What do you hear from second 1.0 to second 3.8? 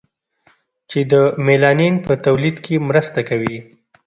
د میلانین په تولید کې مرسته کوي.